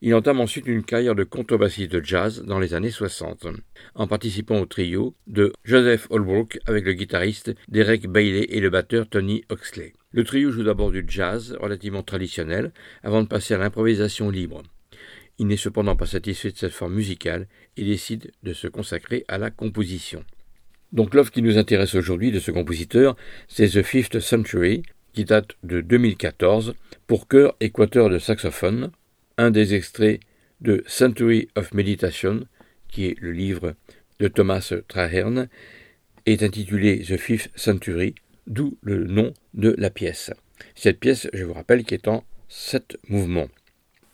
[0.00, 3.48] Il entame ensuite une carrière de contrebassiste de jazz dans les années 60,
[3.94, 9.08] en participant au trio de Joseph Holbrook avec le guitariste Derek Bailey et le batteur
[9.08, 9.94] Tony Oxley.
[10.10, 14.62] Le trio joue d'abord du jazz relativement traditionnel avant de passer à l'improvisation libre.
[15.38, 17.46] Il n'est cependant pas satisfait de cette forme musicale
[17.76, 20.24] et décide de se consacrer à la composition.
[20.92, 23.16] Donc l'œuvre qui nous intéresse aujourd'hui de ce compositeur,
[23.48, 24.82] c'est The Fifth Century,
[25.12, 26.74] qui date de 2014,
[27.06, 28.90] pour chœur équateur de saxophone,
[29.36, 30.20] un des extraits
[30.62, 32.46] de Century of Meditation,
[32.88, 33.74] qui est le livre
[34.20, 35.48] de Thomas Traherne,
[36.24, 38.14] est intitulé The Fifth Century,
[38.46, 40.30] d'où le nom de la pièce.
[40.74, 43.48] Cette pièce, je vous rappelle, qui est en sept mouvements.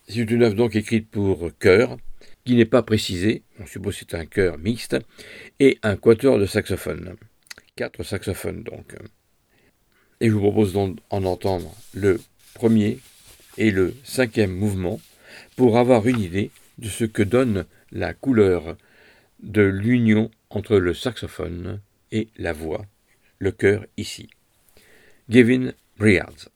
[0.08, 1.96] C'est une œuvre donc écrite pour chœur,
[2.44, 4.96] qui n'est pas précisé, on suppose c'est un chœur mixte,
[5.60, 7.16] et un quatuor de saxophone.
[7.76, 8.96] Quatre saxophones donc.
[10.20, 12.20] Et je vous propose d'en entendre le
[12.54, 12.98] premier
[13.56, 15.00] et le cinquième mouvement
[15.56, 18.76] pour avoir une idée de ce que donne la couleur
[19.42, 21.80] de l'union entre le saxophone
[22.12, 22.86] et la voix,
[23.38, 24.28] le chœur ici.
[25.28, 26.48] Gavin Briards.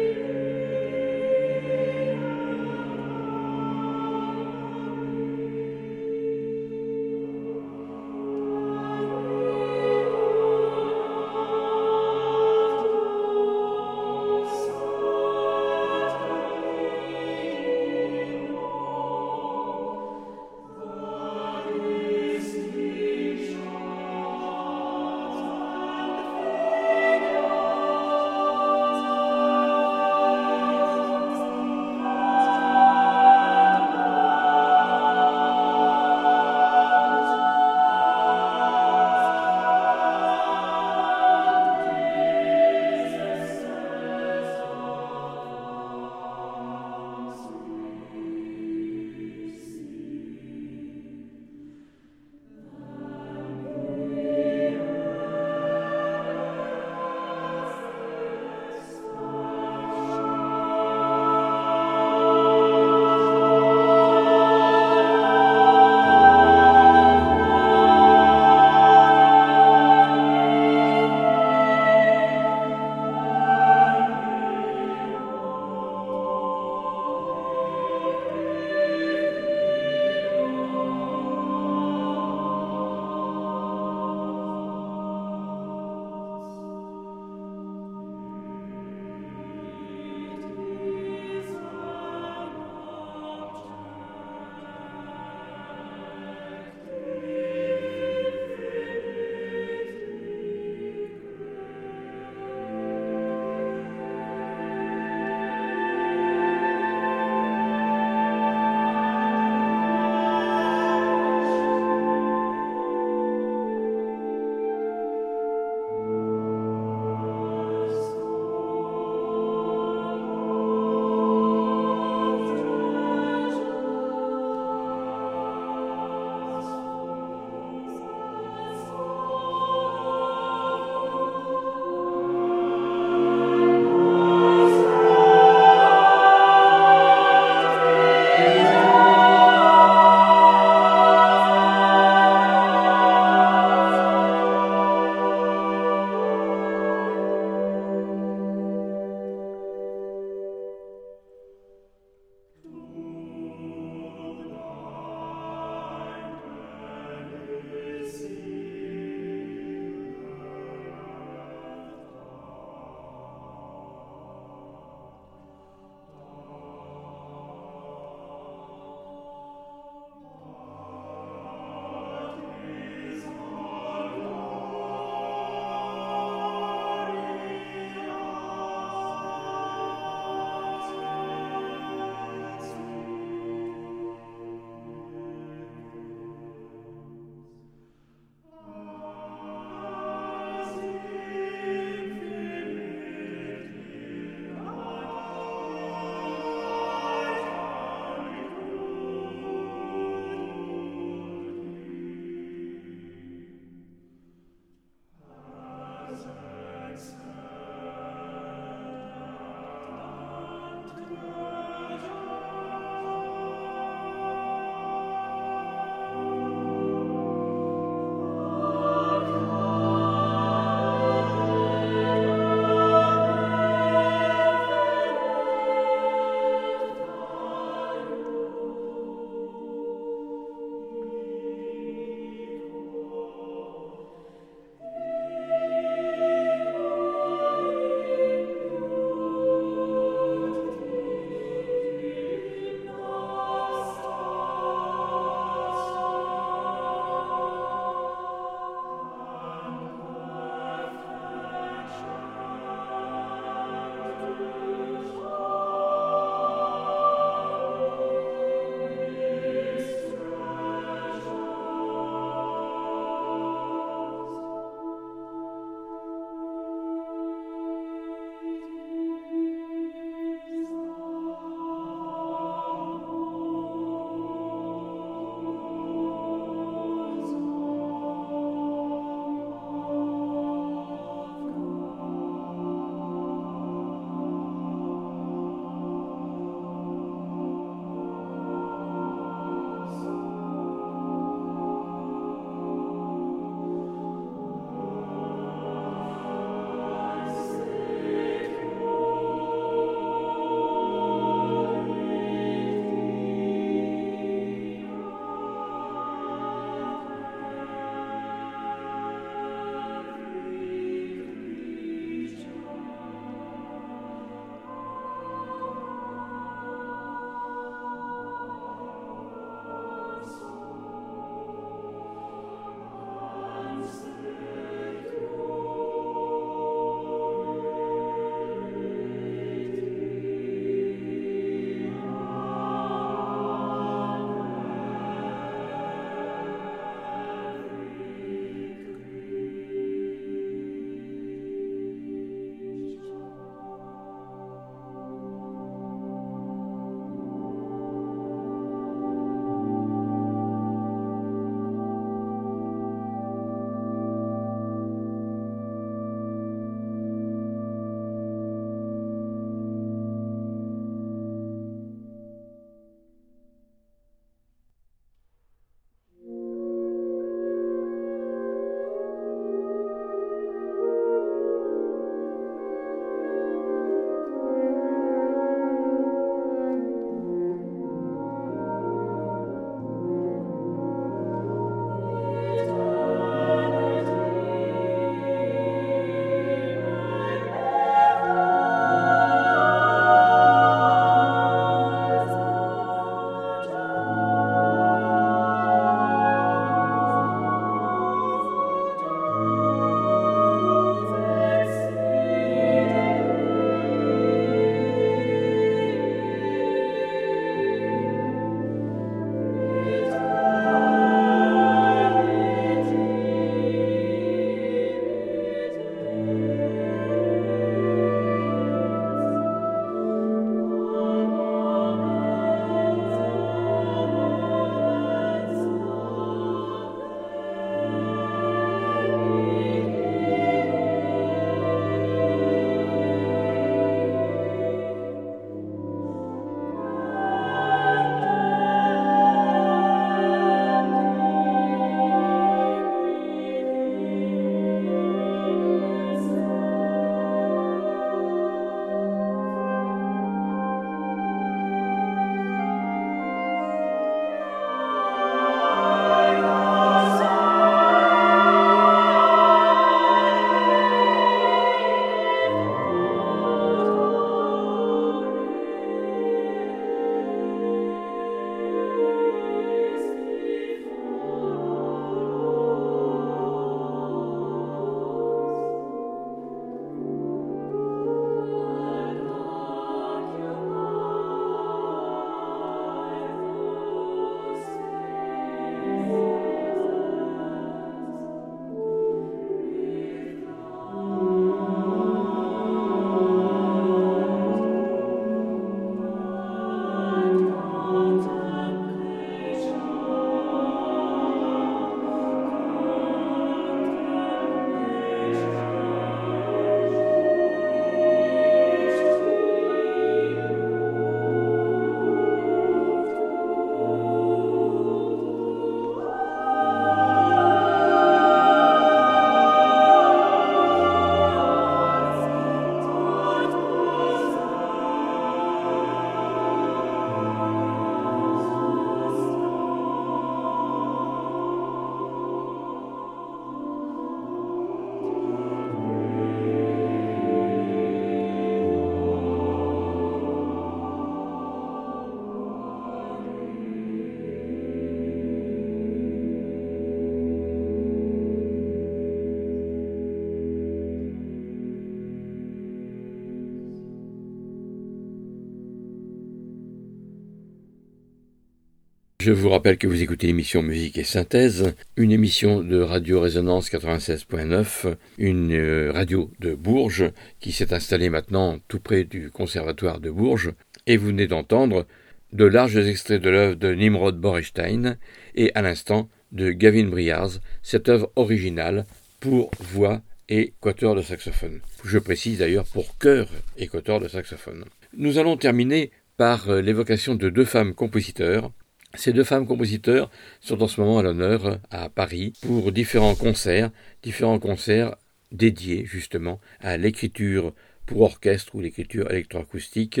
[559.26, 563.68] Je vous rappelle que vous écoutez l'émission Musique et Synthèse, une émission de Radio Résonance
[563.72, 570.10] 96.9, une euh, radio de Bourges qui s'est installée maintenant tout près du Conservatoire de
[570.10, 570.52] Bourges.
[570.86, 571.88] Et vous venez d'entendre
[572.32, 574.96] de larges extraits de l'œuvre de Nimrod Borestein
[575.34, 578.86] et à l'instant de Gavin Briars, cette œuvre originale
[579.18, 581.62] pour voix et quatuor de saxophone.
[581.82, 583.26] Je précise d'ailleurs pour chœur
[583.58, 584.66] et quatuor de saxophone.
[584.96, 588.52] Nous allons terminer par euh, l'évocation de deux femmes compositeurs
[588.96, 590.10] ces deux femmes compositeurs
[590.40, 593.70] sont en ce moment à l'honneur à Paris pour différents concerts,
[594.02, 594.96] différents concerts
[595.32, 597.52] dédiés justement à l'écriture
[597.86, 600.00] pour orchestre ou l'écriture électroacoustique.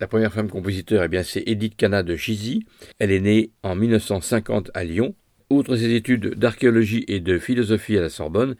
[0.00, 2.66] La première femme compositeur, eh bien, c'est Edith Cana de Chizy.
[2.98, 5.14] Elle est née en 1950 à Lyon.
[5.48, 8.56] Outre ses études d'archéologie et de philosophie à la Sorbonne,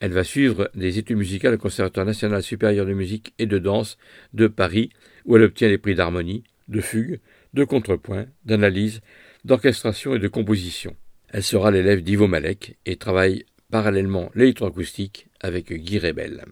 [0.00, 3.98] elle va suivre des études musicales au Conservatoire national supérieur de musique et de danse
[4.32, 4.90] de Paris,
[5.24, 7.20] où elle obtient les prix d'harmonie, de fugue,
[7.56, 9.00] de contrepoint, d'analyse,
[9.44, 10.94] d'orchestration et de composition.
[11.30, 16.44] Elle sera l'élève d'Ivo Malek et travaille parallèlement l'électroacoustique avec Guy Rebel.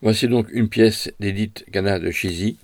[0.00, 2.56] Voici donc une pièce d'Edith Cana de Chizy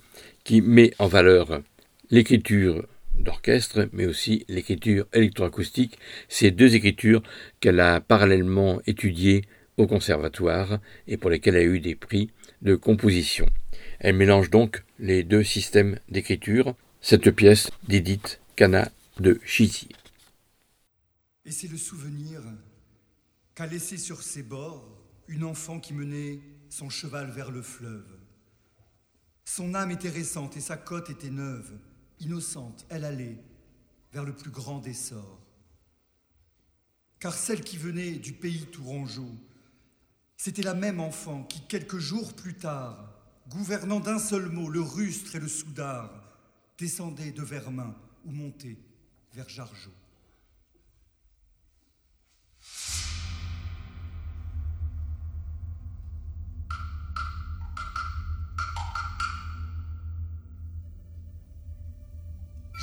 [0.43, 1.61] qui met en valeur
[2.09, 2.87] l'écriture
[3.19, 5.97] d'orchestre, mais aussi l'écriture électroacoustique,
[6.27, 7.21] ces deux écritures
[7.59, 9.43] qu'elle a parallèlement étudiées
[9.77, 12.31] au conservatoire et pour lesquelles elle a eu des prix
[12.61, 13.45] de composition.
[13.99, 16.75] Elle mélange donc les deux systèmes d'écriture,
[17.07, 19.89] cette pièce d'Edith Cana de Chizy.
[21.45, 22.41] Et c'est le souvenir
[23.53, 24.89] qu'a laissé sur ses bords
[25.27, 28.07] une enfant qui menait son cheval vers le fleuve.
[29.43, 31.77] Son âme était récente et sa côte était neuve,
[32.21, 33.37] innocente, elle allait
[34.11, 34.95] vers le plus grand des.
[37.19, 39.29] Car celle qui venait du pays tourangeau,
[40.37, 43.13] c'était la même enfant qui, quelques jours plus tard,
[43.47, 46.24] gouvernant d'un seul mot le rustre et le soudard,
[46.77, 47.95] descendait de Vermin
[48.25, 48.77] ou montait
[49.33, 49.91] vers Jargeau.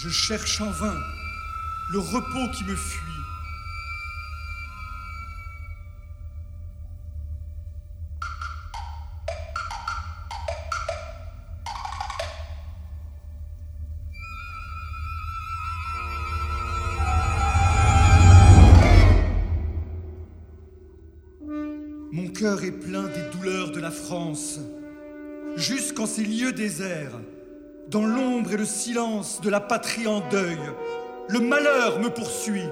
[0.03, 1.01] Je cherche en vain
[1.93, 3.12] le repos qui me fuit.
[24.03, 24.59] France,
[25.57, 27.21] jusqu'en ces lieux déserts
[27.89, 30.59] dans l'ombre et le silence de la patrie en deuil,
[31.29, 32.69] le malheur me poursuit.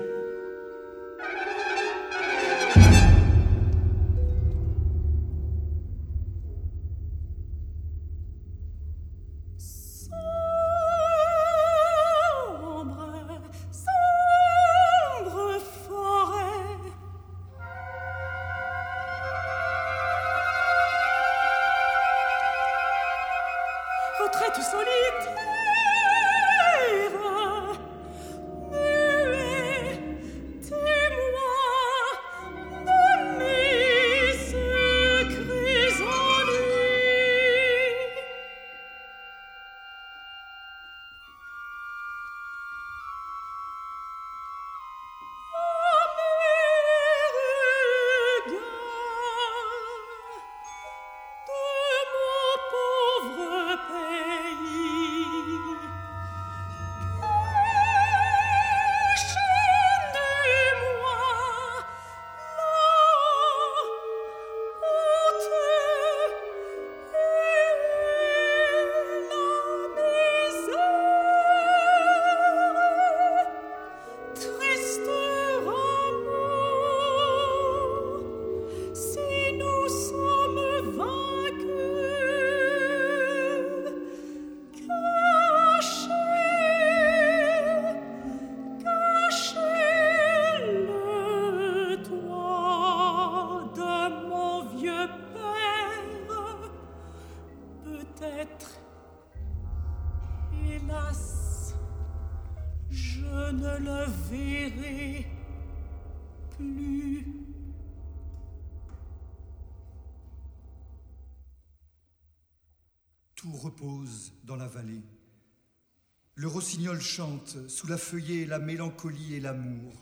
[117.11, 119.93] Chante sous la feuillée la mélancolie et l'amour.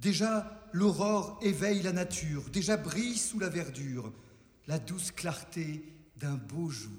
[0.00, 4.12] Déjà l'aurore éveille la nature, déjà brille sous la verdure
[4.66, 5.84] la douce clarté
[6.16, 6.90] d'un beau jour.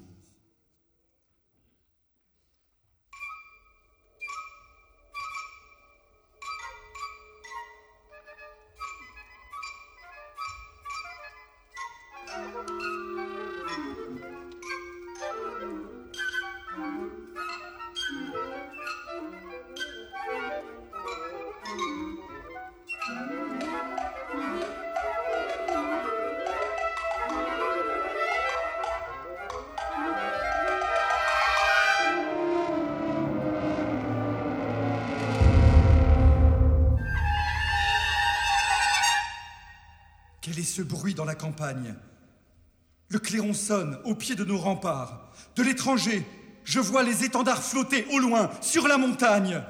[43.08, 45.32] Le clairon sonne au pied de nos remparts.
[45.56, 46.26] De l'étranger,
[46.64, 49.62] je vois les étendards flotter au loin sur la montagne.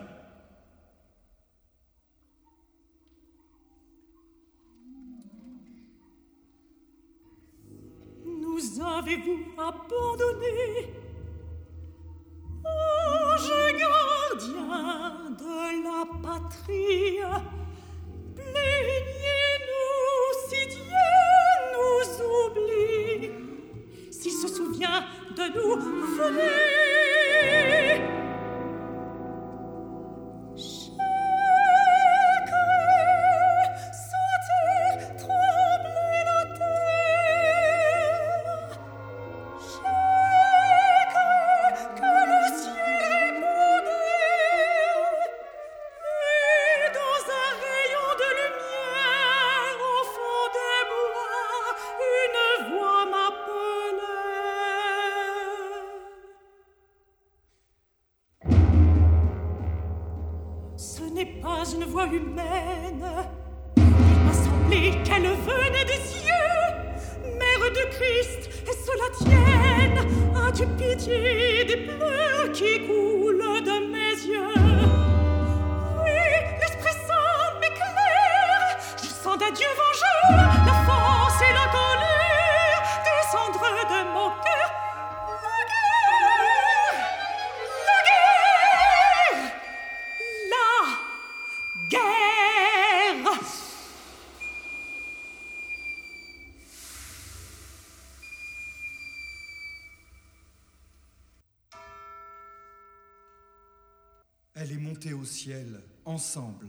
[106.05, 106.69] Ensemble,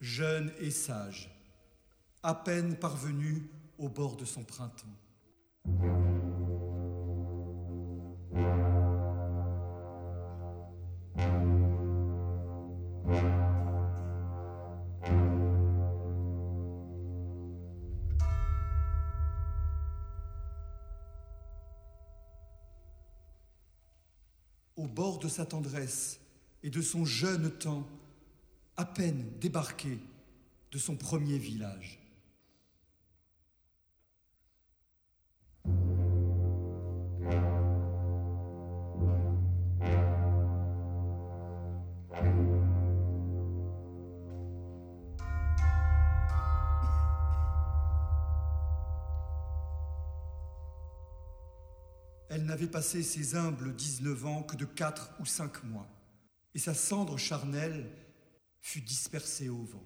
[0.00, 1.30] jeune et sage,
[2.22, 4.86] à peine parvenu au bord de son printemps.
[24.76, 26.20] Au bord de sa tendresse,
[26.66, 27.86] et de son jeune temps,
[28.76, 30.00] à peine débarqué
[30.72, 32.00] de son premier village.
[52.28, 55.86] Elle n'avait passé ses humbles 19 ans que de quatre ou cinq mois
[56.56, 57.86] et sa cendre charnelle
[58.62, 59.84] fut dispersée au vent.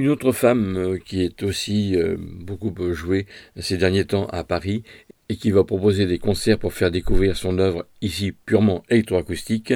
[0.00, 3.26] Une autre femme euh, qui est aussi euh, beaucoup jouée
[3.58, 4.82] ces derniers temps à Paris
[5.28, 9.74] et qui va proposer des concerts pour faire découvrir son œuvre ici purement électroacoustique,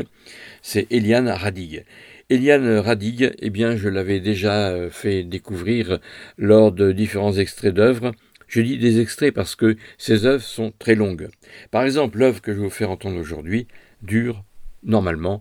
[0.63, 1.85] c'est Eliane Radig.
[2.31, 5.99] Eliane Radig, eh bien, je l'avais déjà euh, fait découvrir
[6.39, 8.13] lors de différents extraits d'œuvres.
[8.49, 11.29] Je dis des extraits parce que ces œuvres sont très longues.
[11.71, 13.67] Par exemple, l'œuvre que je vais vous faire entendre aujourd'hui
[14.01, 14.43] dure
[14.85, 15.41] normalement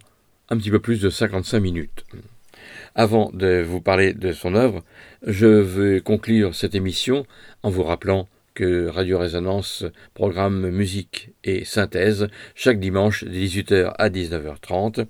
[0.50, 2.04] un petit peu plus de 55 minutes.
[2.96, 4.84] Avant de vous parler de son œuvre,
[5.26, 7.26] je veux conclure cette émission
[7.64, 9.84] en vous rappelant que Radio Résonance
[10.14, 15.08] programme musique et synthèse chaque dimanche de 18h à 19h30.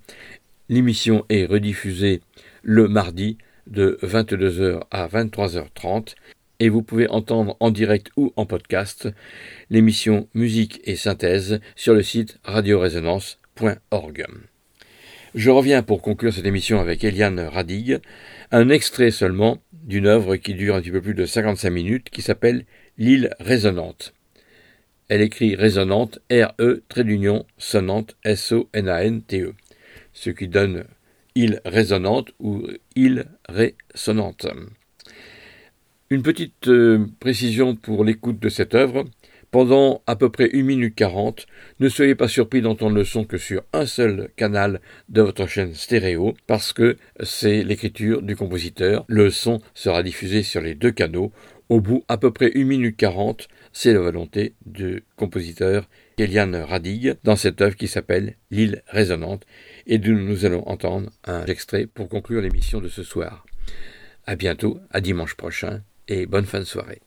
[0.70, 2.22] L'émission est rediffusée
[2.62, 3.38] le mardi
[3.68, 6.16] de 22h à 23h30
[6.60, 9.10] et vous pouvez entendre en direct ou en podcast
[9.70, 14.26] l'émission Musique et synthèse sur le site radioresonance.org.
[15.36, 18.00] Je reviens pour conclure cette émission avec Eliane Radig,
[18.52, 22.22] un extrait seulement d'une œuvre qui dure un petit peu plus de 55 minutes qui
[22.22, 22.66] s'appelle
[23.00, 24.14] L'île résonante.
[25.10, 29.56] Elle écrit résonante, R-E, trait d'union, sonnante, S-O-N-A-N-T-E,
[30.14, 30.86] ce qui donne
[31.34, 34.46] île résonante ou île résonante.
[36.12, 39.06] Une petite euh, précision pour l'écoute de cette œuvre.
[39.54, 41.46] Pendant à peu près 1 minute 40,
[41.80, 45.76] ne soyez pas surpris d'entendre le son que sur un seul canal de votre chaîne
[45.76, 49.06] stéréo, parce que c'est l'écriture du compositeur.
[49.08, 51.32] Le son sera diffusé sur les deux canaux
[51.70, 57.18] au bout à peu près 1 minute 40, c'est la volonté du compositeur Eliane Radig
[57.24, 59.46] dans cette œuvre qui s'appelle L'île résonante
[59.86, 63.46] et d'où nous allons entendre un extrait pour conclure l'émission de ce soir.
[64.26, 67.03] À bientôt, à dimanche prochain et bonne fin de soirée.